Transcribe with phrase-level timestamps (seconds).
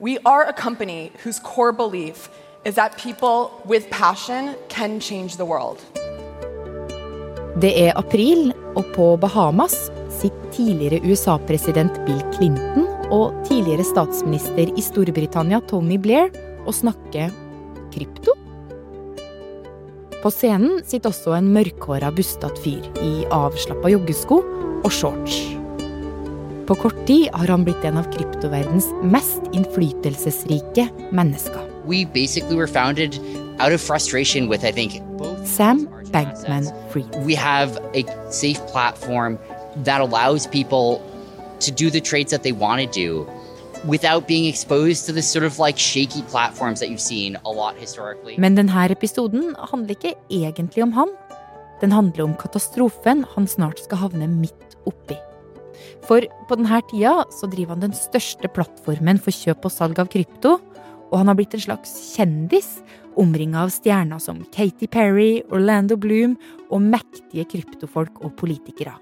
[0.00, 2.30] We are a company whose core belief
[2.64, 5.76] is that people with passion can change the world.
[7.60, 14.80] Det er april, og på Bahamas sitter tidligere USA-president Bill Clinton og tidligere statsminister i
[14.80, 16.32] Storbritannia Tony Blair
[16.64, 17.28] og snakker
[17.92, 18.38] krypto.
[20.22, 24.44] På scenen sitter også en mørkhåra, bustete fyr i avslappa joggesko
[24.80, 25.59] og shorts.
[26.70, 31.64] På kort tid har han blitt en av kryptoverdens mest innflytelsesrike mennesker.
[31.84, 32.12] With,
[34.74, 34.92] think,
[35.44, 37.26] Sam Bankman-Fried.
[37.26, 39.36] we have a safe platform
[39.84, 41.02] that allows people
[41.58, 43.26] to do the trades that they want to do
[43.84, 47.74] without being exposed to this sort of like shaky platforms that you've seen a lot
[47.80, 48.36] historically.
[48.38, 51.08] Men denne episoden handler ikke egentlig om han.
[51.80, 55.18] Den handler om katastrofen han snart skal havne midt oppi.
[56.06, 60.10] For på denne tida så driver han den største plattformen for kjøp og salg av
[60.12, 60.58] krypto,
[61.10, 62.78] og han har blitt en slags kjendis,
[63.18, 66.36] omringa av stjerner som Katy Perry, Orlando Bloom
[66.70, 68.94] og mektige kryptofolk og politikere.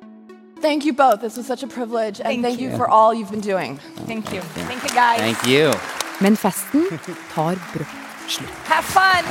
[0.61, 1.21] Thank you both.
[1.21, 2.71] This was such a privilege, and Thank thank, you.
[2.71, 3.79] you for all you've been doing.
[4.07, 4.41] Thank you.
[4.41, 5.21] Thank you, guys.
[5.21, 5.73] Thank you.
[6.21, 6.83] Men festen
[7.33, 7.87] tar brått
[8.27, 8.51] slutt.
[8.67, 9.25] Have fun.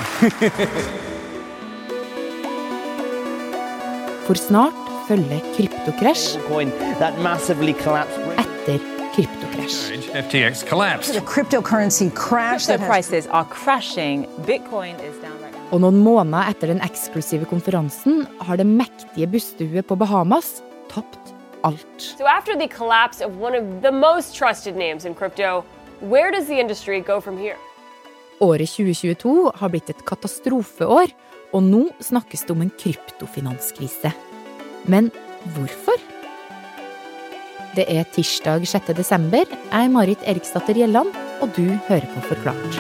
[4.28, 8.20] For snart følger kryptokrasj coin that massively collapsed.
[8.44, 8.80] etter
[9.16, 10.10] kryptokrasj.
[10.14, 11.16] FTX collapsed.
[11.16, 14.26] a cryptocurrency crash Crypto that has prices are crashing.
[14.46, 15.72] Bitcoin is down right now.
[15.72, 21.34] Og noen måneder etter den eksklusive konferansen har det mektige bustuet på Bahamas tapt
[21.64, 22.02] alt.
[22.18, 25.64] So after the collapse of one of the most trusted names in crypto,
[26.02, 27.58] where does the industry go from here?
[28.40, 31.10] Året 2022 har blitt et katastrofeår,
[31.56, 34.12] og nå snakkes det om en kryptofinanskrise.
[34.86, 35.10] Men
[35.56, 35.98] hvorfor?
[37.78, 38.94] Det er tirsdag 6.
[38.98, 39.46] desember.
[39.46, 41.12] Jeg er Marit Eriksdatter Gjelland,
[41.42, 42.80] og du hører på Forklart.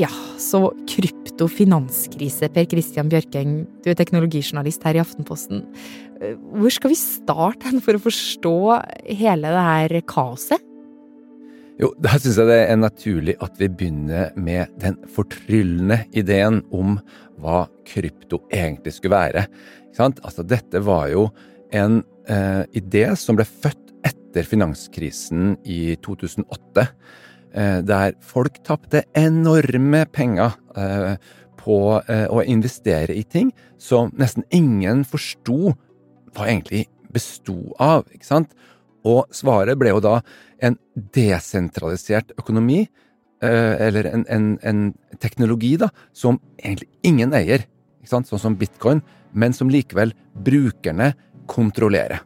[0.00, 5.62] Ja, så kryptofinanskrise, Per Christian Bjørkeng, du er teknologijournalist her i Aftenposten.
[6.20, 8.56] Eh, Hvor skal vi starte for å forstå
[9.08, 10.71] hele det her kaoset?
[11.80, 16.98] Jo, da syns jeg det er naturlig at vi begynner med den fortryllende ideen om
[17.42, 19.46] hva krypto egentlig skulle være.
[19.98, 21.26] Altså, dette var jo
[21.74, 26.86] en eh, idé som ble født etter finanskrisen i 2008.
[27.52, 31.16] Eh, der folk tapte enorme penger eh,
[31.60, 31.78] på
[32.08, 35.74] eh, å investere i ting som nesten ingen forsto
[36.32, 38.06] hva egentlig besto av.
[38.12, 38.54] ikke sant?
[39.08, 40.18] Og svaret ble jo da
[40.62, 40.76] en
[41.14, 42.84] desentralisert økonomi,
[43.42, 44.84] eh, eller en, en, en
[45.22, 47.66] teknologi da, som egentlig ingen eier,
[48.06, 49.02] sånn som bitcoin,
[49.32, 51.12] men som likevel brukerne
[51.50, 52.22] kontrollerer.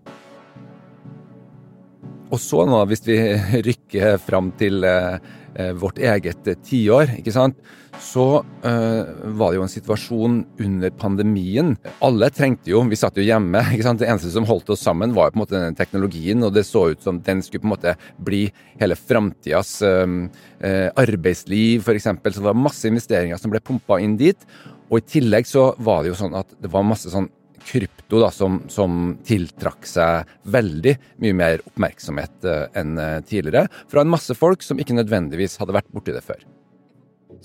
[2.34, 3.16] Og så nå, hvis vi
[3.68, 5.18] rykker fram til eh,
[5.54, 7.58] eh, vårt eget eh, tiår, ikke sant,
[7.96, 11.70] så var det jo en situasjon under pandemien.
[12.04, 14.02] Alle trengte jo, vi satt jo hjemme, ikke sant.
[14.02, 16.66] Det eneste som holdt oss sammen, var jo på en måte denne teknologien, og det
[16.68, 18.42] så ut som den skulle på en måte bli
[18.82, 22.04] hele framtidas arbeidsliv, f.eks.
[22.04, 24.44] Så det var masse investeringer som ble pumpa inn dit.
[24.90, 27.32] Og i tillegg så var det jo sånn at det var masse sånn
[27.66, 34.04] krypto da, som, som tiltrakk seg veldig mye mer oppmerksomhet eh, enn eh, tidligere, fra
[34.04, 36.44] en masse folk som ikke nødvendigvis hadde vært borti det før.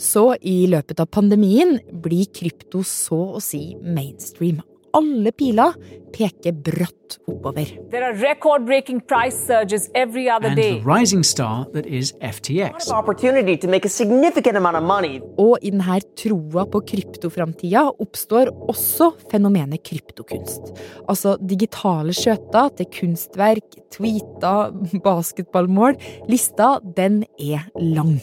[0.01, 4.61] Så i løpet av pandemien blir krypto så å si mainstream.
[4.93, 5.75] Alle piler
[6.11, 7.69] peker brått oppover.
[7.91, 10.79] There are record-breaking price surges every other And day.
[10.79, 12.89] the rising star that is FTX.
[12.91, 15.21] Opportunity to make a significant amount of money.
[15.39, 20.73] Og i denne troa på kryptoframtida oppstår også fenomenet kryptokunst.
[21.07, 25.95] Altså digitale skjøter til kunstverk, tweeter, basketballmål.
[26.29, 28.19] Lista, den er lang.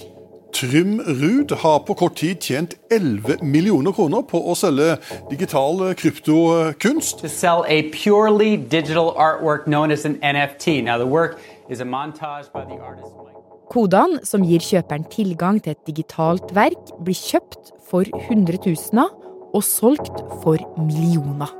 [0.58, 4.96] Trym Ruud har på kort tid tjent 11 millioner kroner på å selge
[5.30, 7.20] digital kryptokunst.
[7.20, 10.82] to sell a purely digital artwork known as an NFT.
[10.82, 11.38] Now, the work
[11.70, 13.36] is a montage by the artist Mike.
[13.70, 19.14] Kodene som gir kjøperen tilgang til et digitalt verk, blir kjøpt for hundretusener
[19.54, 21.54] og solgt for millioner.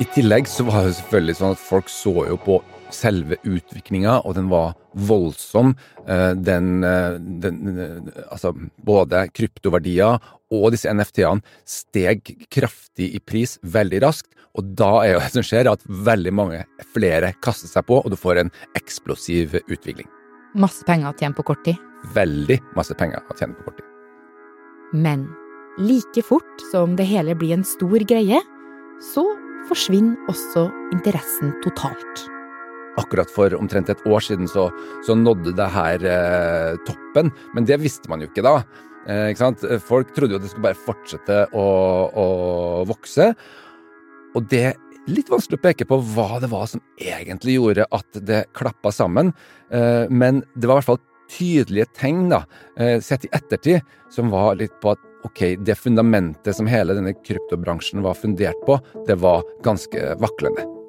[0.00, 2.60] I tillegg så var det selvfølgelig sånn at folk så jo på
[2.94, 5.74] selve utviklinga, og den var voldsom.
[6.06, 8.52] Eh, Den, eh, den eh, Altså,
[8.84, 10.20] både kryptoverdier
[10.50, 14.30] og disse NFT-ene steg kraftig i pris veldig raskt.
[14.58, 16.64] Og da er jo det som skjer, at veldig mange
[16.94, 20.08] flere kaster seg på, og du får en eksplosiv utvikling.
[20.58, 21.78] Masse penger å tjene på kort tid.
[22.14, 23.86] Veldig masse penger å tjene på kort tid.
[24.92, 25.28] Men
[25.78, 28.40] like fort som det hele blir en stor greie,
[29.14, 29.22] så
[29.70, 32.26] forsvinner også interessen totalt.
[33.00, 34.68] Akkurat for omtrent et år siden så,
[35.06, 38.58] så nådde det her eh, toppen, men det visste man jo ikke da.
[39.08, 39.80] Eh, ikke?
[39.84, 41.66] Folk trodde jo det skulle bare fortsette å,
[42.12, 42.26] å
[42.88, 43.32] vokse.
[44.36, 44.78] Og det er
[45.10, 49.32] litt vanskelig å peke på hva det var som egentlig gjorde at det klappa sammen,
[49.72, 52.44] eh, men det var i hvert fall tydelige tegn, da,
[52.76, 57.14] eh, sett i ettertid, som var litt på at ok, det fundamentet som hele denne
[57.14, 60.79] kryptobransjen var fundert på, det var ganske vaklende.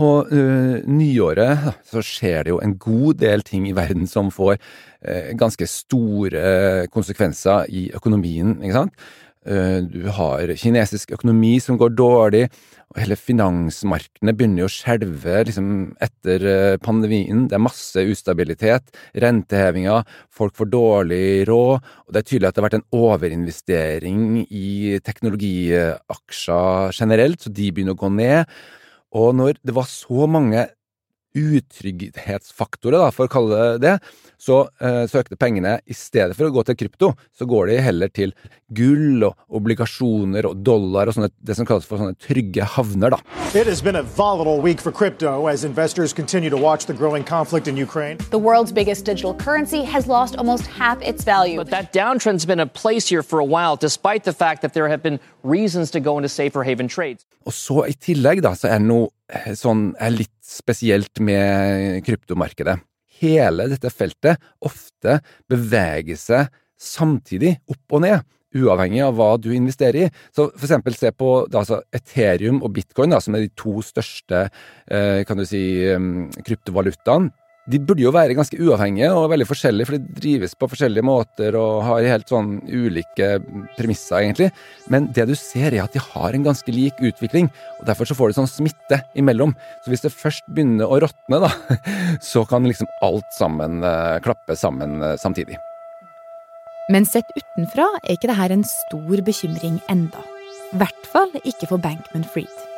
[0.00, 4.56] På uh, nyåret så skjer det jo en god del ting i verden som får
[4.56, 8.96] uh, ganske store konsekvenser i økonomien, ikke sant?
[9.44, 12.46] Uh, du har kinesisk økonomi som går dårlig,
[12.90, 15.68] og hele finansmarkedene begynner å skjelve liksom,
[16.02, 16.48] etter
[16.82, 17.44] pandemien.
[17.46, 18.88] Det er masse ustabilitet,
[19.20, 21.76] rentehevinger, folk får dårlig råd,
[22.08, 27.68] og det er tydelig at det har vært en overinvestering i teknologiaksjer generelt, så de
[27.70, 28.60] begynner å gå ned.
[29.10, 30.66] Og når det var så mange
[31.36, 33.96] utrygghetsfaktorer, da, for å kalle det det,
[34.40, 38.08] så eh, søkte pengene i stedet for å gå til krypto, så går de heller
[38.12, 38.32] til
[38.72, 43.20] gull og obligasjoner og dollar og sånne, det som kalles for sånne trygge havner, da.
[43.52, 47.24] It has been a volatile week for crypto as investors continue to watch the growing
[47.24, 48.18] conflict in Ukraine.
[48.30, 51.56] The world's biggest digital currency has lost almost half its value.
[51.56, 54.88] But that downtrend's been in place here for a while, despite the fact that there
[54.88, 57.26] have been reasons to go into safer haven trades.
[57.46, 59.08] Og så i tillegg da, så er det noe
[59.58, 62.80] sånn er litt spesielt med kryptomarkedet
[63.20, 68.22] hele dette feltet ofte beveger seg samtidig, opp og ned,
[68.56, 70.12] uavhengig av hva du investerer i.
[70.34, 74.46] Så for eksempel se på altså Ethereum og bitcoin, da, som er de to største
[74.90, 75.62] eh, si,
[76.48, 77.30] kryptovalutaene
[77.70, 81.56] de burde jo være ganske uavhengige og veldig forskjellige, for de drives på forskjellige måter
[81.58, 83.32] og har helt sånn ulike
[83.76, 84.50] premisser, egentlig.
[84.90, 88.16] Men det du ser, er at de har en ganske lik utvikling, og derfor så
[88.18, 89.54] får du sånn smitte imellom.
[89.84, 91.52] Så hvis det først begynner å råtne, da,
[92.32, 95.60] så kan liksom alt sammen uh, klappe sammen uh, samtidig.
[96.90, 100.24] Men sett utenfra er ikke dette en stor bekymring enda.
[100.74, 102.69] I hvert fall ikke for Bankman Fried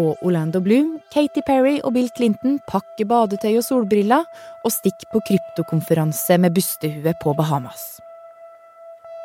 [0.00, 4.26] og Orlando Bloom, Katy Perry og Bill Clinton pakker badetøy og solbriller
[4.64, 8.00] og stikker på kryptokonferanse med bustehue på Bahamas.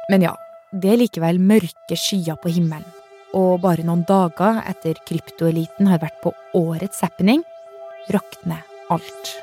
[0.10, 0.33] Men ja,
[0.71, 2.88] det er likevel mørke skyer på himmelen,
[3.33, 7.44] og bare noen dager etter kryptoeliten har vært på årets happening,
[8.13, 9.33] rakner alt.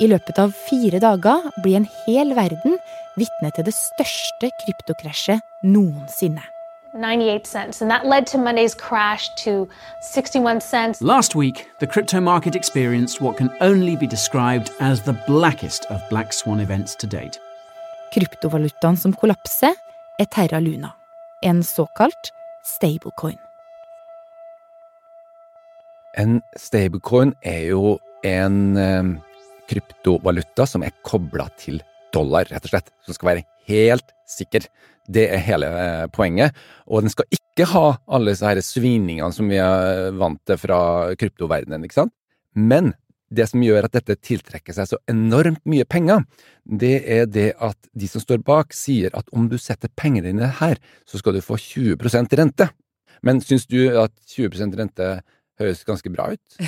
[0.00, 2.76] I løpet av fire dager blir en hel verden
[3.16, 6.44] vitne til det største kryptokrasjet noensinne.
[6.96, 9.68] 98 cents, and that led to Monday's crash to
[10.00, 11.00] 61 cents.
[11.00, 16.02] Last week, the crypto market experienced what can only be described as the blackest of
[16.08, 17.38] black swan events to date.
[18.12, 19.74] Kryptovalutaen som kollapser,
[20.18, 20.94] er Terra Luna,
[21.42, 22.32] en såkalt
[22.64, 23.38] stablecoin.
[26.16, 29.10] En stablecoin er jo en eh,
[29.68, 31.82] kryptovaluta som er kobla til
[32.14, 32.92] dollar, rett og slett.
[33.04, 34.66] Som skal være helt sikker.
[35.06, 36.56] Det er hele eh, poenget.
[36.86, 40.78] Og den skal ikke ha alle disse her sviningene som vi er vant til fra
[41.18, 42.14] kryptoverdenen, ikke sant?
[42.56, 42.94] Men
[43.34, 46.22] det som gjør at dette tiltrekker seg så enormt mye penger,
[46.64, 50.50] det er det at de som står bak, sier at om du setter pengene dine
[50.60, 50.78] her,
[51.08, 52.68] så skal du få 20% rente.
[53.26, 55.08] Men syns du at 20% rente
[55.60, 56.58] høres ganske bra ut?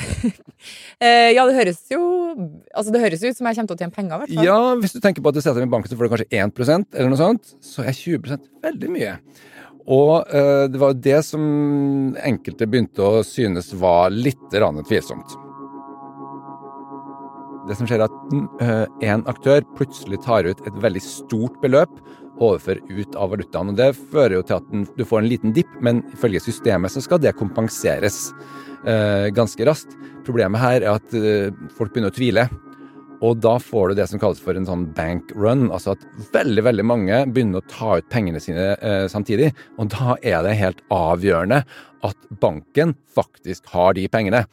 [1.04, 2.00] eh, ja, det høres jo
[2.38, 4.48] Altså, det høres ut som jeg kommer til å tjene penger, i hvert fall.
[4.48, 6.42] Ja, hvis du tenker på at du setter dem i banken, så får du kanskje
[6.44, 9.16] 1% eller noe sånt, så er 20 veldig mye.
[9.88, 11.44] Og eh, det var jo det som
[12.20, 15.36] enkelte begynte å synes var litt tvilsomt.
[17.68, 21.92] Det som skjer, er at én en aktør plutselig tar ut et veldig stort beløp
[22.40, 23.72] overfører ut av valutaen.
[23.72, 27.02] og Det fører jo til at du får en liten dipp, men ifølge systemet så
[27.04, 28.28] skal det kompenseres
[28.84, 29.96] ganske raskt.
[30.24, 32.44] Problemet her er at uh, folk begynner å tvile.
[33.24, 36.04] Og da får du det som kalles for en sånn bank run, altså at
[36.34, 39.50] veldig veldig mange begynner å ta ut pengene sine eh, samtidig.
[39.78, 41.64] Og da er det helt avgjørende
[42.06, 44.44] at banken faktisk har de pengene.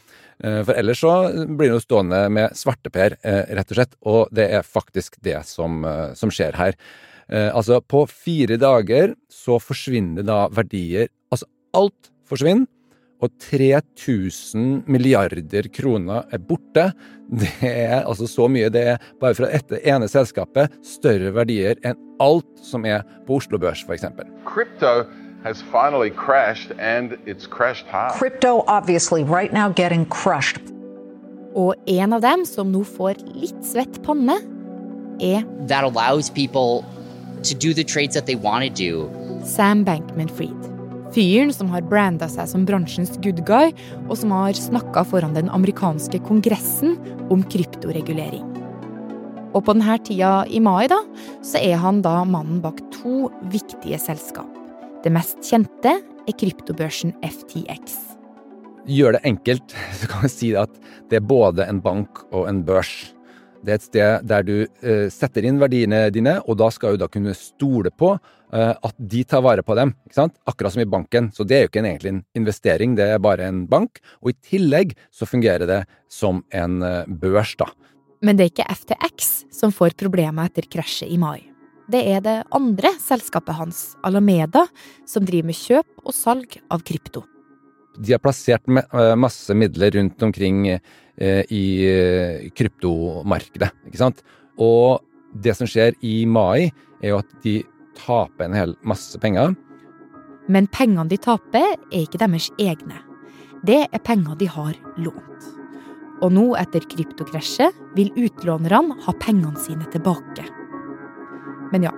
[0.42, 1.14] Eh, for ellers så
[1.46, 3.98] blir du stående med svarteper, eh, rett og slett.
[4.02, 6.74] Og det er faktisk det som, eh, som skjer her.
[7.30, 12.68] Eh, altså, på fire dager så forsvinner da verdier Altså, alt forsvinner
[13.24, 16.90] og 3000 milliarder kroner er borte.
[17.26, 18.70] Det er altså så mye.
[18.70, 23.60] Det er bare fra dette ene selskapet større verdier enn alt som er på Oslo
[23.62, 24.06] Børs, f.eks.
[24.46, 25.06] Crypto
[25.46, 28.10] has finally crashed, and it's crashed high.
[28.18, 30.62] Crypto, obviously, right now getting crushed.
[31.56, 34.40] Og en av dem som nå får litt svett panne,
[35.22, 36.84] er That allows people
[37.44, 39.10] to do the trades that they want to do.
[39.46, 40.75] Sam Bankman-Fried.
[41.16, 43.72] Fyren som har branda seg som bransjens good guy,
[44.10, 46.98] og som har snakka foran den amerikanske kongressen
[47.32, 48.44] om kryptoregulering.
[49.56, 51.00] Og på denne tida i mai da,
[51.40, 54.50] så er han da mannen bak to viktige selskap.
[55.06, 57.96] Det mest kjente er kryptobørsen FTX.
[58.92, 60.74] Gjør det enkelt, så kan vi si at
[61.08, 63.14] det er både en bank og en børs.
[63.64, 67.06] Det er et sted der du eh, setter inn verdiene dine, og da skal du
[67.06, 68.18] da kunne stole på
[68.54, 69.94] at de tar vare på dem.
[70.06, 70.36] ikke sant?
[70.48, 71.32] Akkurat som i banken.
[71.34, 74.00] Så det er jo ikke en, egentlig en investering, det er bare en bank.
[74.22, 77.68] Og i tillegg så fungerer det som en eh, børs, da.
[78.26, 81.44] Men det er ikke FTX som får problemer etter krasjet i mai.
[81.92, 84.66] Det er det andre selskapet hans, Alameda,
[85.06, 87.22] som driver med kjøp og salg av krypto.
[87.96, 91.66] De har plassert masse midler rundt omkring i
[92.58, 94.26] kryptomarkedet, ikke sant.
[94.58, 96.72] Og det som skjer i mai,
[97.04, 97.60] er jo at de
[97.98, 99.56] taper en hel masse penger.
[100.48, 103.02] Men pengene de taper, er ikke deres egne.
[103.66, 105.48] Det er penger de har lånt.
[106.24, 110.46] Og nå, etter kryptokrasjet, vil utlånerne ha pengene sine tilbake.
[111.74, 111.92] Men ja,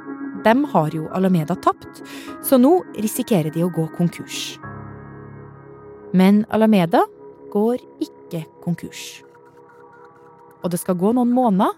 [0.46, 2.02] dem har jo Alameda tapt,
[2.46, 4.56] så nå risikerer de å gå konkurs.
[6.16, 7.04] Men Alameda
[7.54, 9.22] går ikke konkurs.
[10.64, 11.76] Og det skal gå noen måneder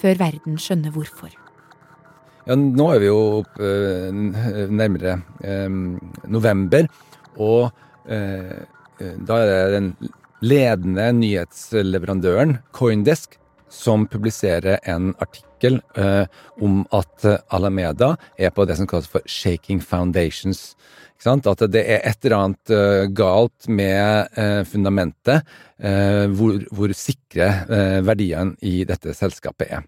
[0.00, 1.32] før verden skjønner hvorfor.
[2.50, 3.44] Ja, nå er vi jo
[4.74, 5.12] nærmere
[5.46, 5.74] eh,
[6.34, 6.88] november,
[7.38, 7.68] og
[8.10, 8.64] eh,
[8.98, 9.90] da er det den
[10.42, 13.36] ledende nyhetsleverandøren Coindesk
[13.70, 16.26] som publiserer en artikkel eh,
[16.58, 20.72] om at Alameda er på det som kalles for shaking foundations.
[21.22, 24.32] At det er et eller annet galt med
[24.64, 25.44] fundamentet,
[26.32, 27.50] hvor, hvor, sikre
[28.08, 29.84] verdiene i dette selskapet er.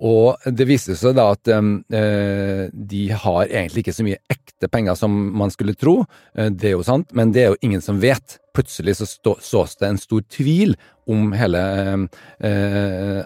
[0.00, 4.96] Og det viste seg da at eh, de har egentlig ikke så mye ekte penger
[4.96, 6.04] som man skulle tro.
[6.34, 8.38] det er jo sant, men det er jo ingen som vet.
[8.56, 9.08] Plutselig så
[9.40, 10.74] sås det en stor tvil
[11.08, 11.62] om hele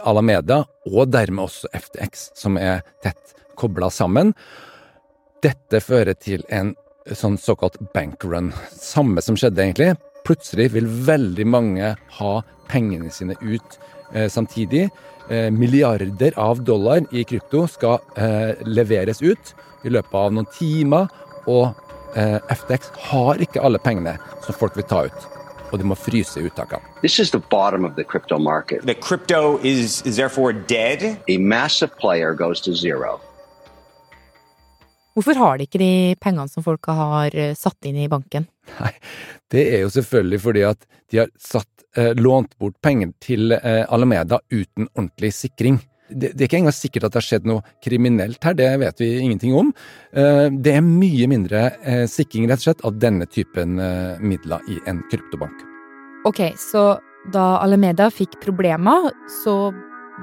[0.07, 4.33] Alameda, og dermed også FTX, som er tett kobla sammen.
[5.43, 6.75] Dette fører til en
[7.13, 8.53] sånn såkalt bankrun.
[8.73, 9.95] Samme som skjedde, egentlig.
[10.25, 12.35] Plutselig vil veldig mange ha
[12.71, 13.77] pengene sine ut
[14.15, 14.87] eh, samtidig.
[15.29, 19.55] Eh, milliarder av dollar i krypto skal eh, leveres ut
[19.85, 21.09] i løpet av noen timer,
[21.47, 21.81] og
[22.15, 24.13] FTX har ikke alle pengene
[24.45, 25.25] som folk vil ta ut.
[25.73, 26.87] Og de må fryse uttakene.
[27.03, 28.87] This is the bottom of the crypto market.
[28.87, 31.19] The crypto is, is therefore dead?
[31.29, 33.19] A massive player goes to zero.
[35.15, 38.49] Hvorfor har de ikke de pengene som folka har eh, satt inn i banken?
[38.81, 38.93] Nei,
[39.55, 43.85] det er jo selvfølgelig fordi at de har satt, eh, lånt bort penger til eh,
[43.95, 45.79] Alameda uten ordentlig sikring.
[46.11, 49.01] Det, det, er ikke engang sikkert at det har skjedd noe kriminelt her, det vet
[49.01, 49.71] vi ingenting om.
[50.13, 54.67] Eh, det er mye mindre eh, sikring, rett og slett, av denne typen eh, midler
[54.67, 55.63] i en kryptobank.
[56.27, 56.97] Ok, så
[57.33, 59.71] da Alameda fikk problemer, så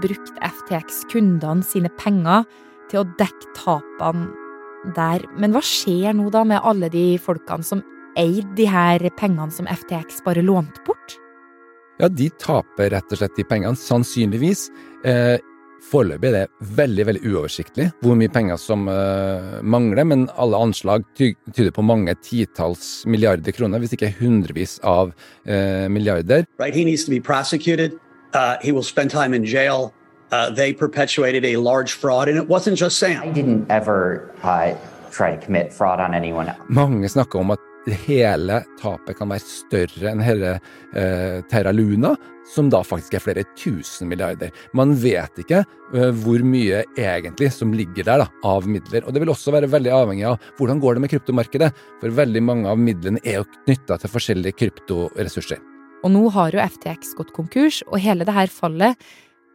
[0.04, 2.44] brukte FTX kundene sine penger
[2.92, 4.51] til å dekke tapene
[4.96, 5.26] der.
[5.38, 7.84] Men hva skjer nå da med alle de folkene som
[8.20, 11.18] eide de her pengene som FTX bare lånte bort?
[12.02, 14.70] Ja, de taper rett og slett de pengene, sannsynligvis.
[15.06, 15.38] Eh,
[15.82, 21.06] Foreløpig er det veldig veldig uoversiktlig hvor mye penger som eh, mangler, men alle anslag
[21.18, 26.46] tyder på mange titalls milliarder kroner, hvis ikke hundrevis av eh, milliarder.
[26.62, 27.98] Right, he needs to be prosecuted.
[28.34, 29.92] Uh, he will spend time in jail.
[30.32, 33.22] Uh, they perpetuated a large fraud, and it wasn't just Sam.
[33.22, 34.74] I didn't ever uh,
[35.12, 36.54] try to commit fraud on anyone.
[36.70, 37.60] Mange snakker om at
[38.06, 40.54] hele tapet kan være større enn hele
[40.94, 42.14] eh, Terra Luna,
[42.54, 44.52] som da faktisk er flere tusen milliarder.
[44.78, 49.06] Man vet ikke eh, hvor mye egentlig som ligger der da, av midler.
[49.06, 51.72] Og det vil også være veldig avhengig av hvordan går det med kryptomarkedet,
[52.04, 55.62] for veldig mange av midlene er jo knytta til forskjellige kryptoressurser.
[56.02, 59.12] Og nå har jo FTX gått konkurs, og hele det her fallet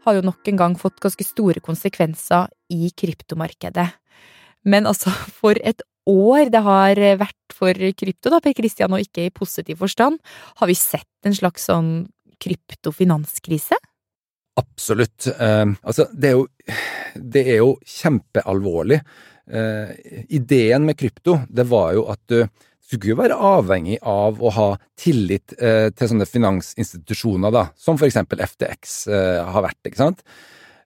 [0.06, 3.88] har jo nok en gang fått ganske store konsekvenser i kryptomarkedet.
[4.66, 9.26] Men altså, for et år det har vært for krypto, da, Per Christian, og ikke
[9.26, 10.20] i positiv forstand,
[10.60, 11.92] har vi sett en slags sånn
[12.42, 13.78] kryptofinanskrise?
[14.56, 15.26] Absolutt.
[15.28, 16.46] Eh, altså, det er jo,
[17.34, 19.00] det er jo kjempealvorlig.
[19.46, 19.90] Eh,
[20.34, 22.40] ideen med krypto, det var jo at du
[22.95, 28.09] skulle jo være avhengig av å ha tillit eh, til sånne finansinstitusjoner, da, som for
[28.09, 30.23] eksempel FTX eh, har vært, ikke sant.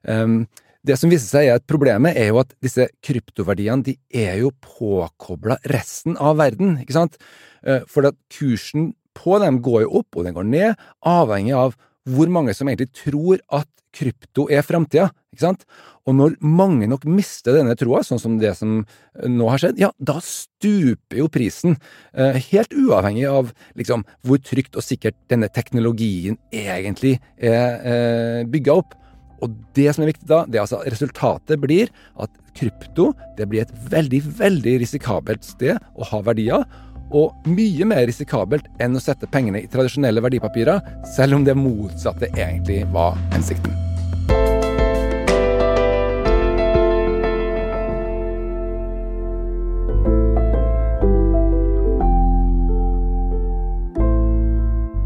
[0.01, 0.43] Um,
[0.81, 4.49] det som viser seg er at Problemet er jo at disse kryptoverdiene de er jo
[4.65, 6.79] påkobla resten av verden.
[6.81, 7.19] ikke sant?
[7.61, 11.77] Eh, for at kursen på dem går jo opp, og den går ned, avhengig av
[12.09, 15.09] hvor mange som egentlig tror at krypto er framtida.
[16.07, 18.81] Og når mange nok mister denne troa, sånn som det som
[19.27, 21.77] nå har skjedd, ja, da stuper jo prisen.
[22.15, 28.79] Eh, helt uavhengig av liksom hvor trygt og sikkert denne teknologien egentlig er eh, bygga
[28.81, 28.97] opp.
[29.41, 31.89] Og det som er viktig da, det er altså resultatet blir
[32.21, 36.65] at krypto det blir et veldig, veldig risikabelt sted å ha verdier.
[37.11, 40.81] Og mye mer risikabelt enn å sette pengene i tradisjonelle verdipapirer,
[41.15, 43.90] selv om det motsatte egentlig var hensikten.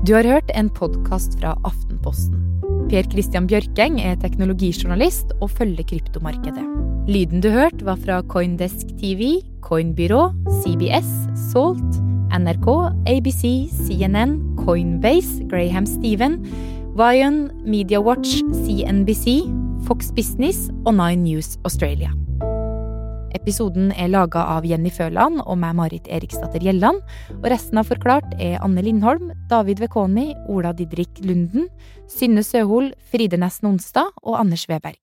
[0.05, 2.37] Du har hørt en podkast fra Aftenposten.
[2.91, 6.61] Per Christian Bjørkeng er teknologijournalist og følger kryptomarkedet.
[7.09, 10.27] Lyden du hørte, var fra Coindesk TV, Coinbyrå,
[10.59, 11.09] CBS,
[11.47, 11.97] Salt,
[12.37, 12.69] NRK,
[13.09, 13.41] ABC,
[13.87, 16.37] CNN, Coinbase, Graham Steven,
[16.99, 19.39] Vion, MediaWatch, CNBC,
[19.87, 22.13] Fox Business og Nine News Australia.
[23.35, 27.01] Episoden er laga av Jenny Føland og meg, Marit Eriksdatter Gjelland.
[27.41, 31.67] Og resten av Forklart er Anne Lindholm, David Vekoni, Ola Didrik Lunden,
[32.11, 35.01] Synne Søhol, Fride Nesten Onsdag og Anders Weberg.